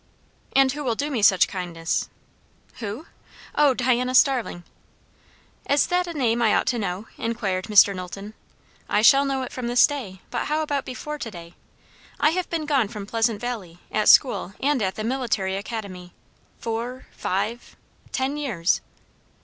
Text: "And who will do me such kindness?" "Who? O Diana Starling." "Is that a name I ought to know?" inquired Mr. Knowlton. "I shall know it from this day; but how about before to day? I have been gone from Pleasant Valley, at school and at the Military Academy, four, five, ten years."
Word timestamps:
"And 0.55 0.71
who 0.71 0.83
will 0.83 0.95
do 0.95 1.11
me 1.11 1.21
such 1.21 1.47
kindness?" 1.47 2.09
"Who? 2.79 3.05
O 3.53 3.75
Diana 3.75 4.15
Starling." 4.15 4.63
"Is 5.69 5.85
that 5.85 6.07
a 6.07 6.13
name 6.17 6.41
I 6.41 6.55
ought 6.55 6.65
to 6.73 6.79
know?" 6.79 7.05
inquired 7.19 7.65
Mr. 7.65 7.95
Knowlton. 7.95 8.33
"I 8.89 9.03
shall 9.03 9.25
know 9.25 9.43
it 9.43 9.51
from 9.51 9.67
this 9.67 9.85
day; 9.85 10.21
but 10.31 10.45
how 10.47 10.63
about 10.63 10.85
before 10.85 11.19
to 11.19 11.29
day? 11.29 11.53
I 12.19 12.31
have 12.31 12.49
been 12.49 12.65
gone 12.65 12.87
from 12.87 13.05
Pleasant 13.05 13.39
Valley, 13.41 13.77
at 13.91 14.09
school 14.09 14.55
and 14.59 14.81
at 14.81 14.95
the 14.95 15.03
Military 15.03 15.55
Academy, 15.55 16.15
four, 16.57 17.05
five, 17.13 17.75
ten 18.11 18.37
years." 18.37 18.81